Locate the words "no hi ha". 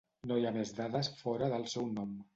0.29-0.53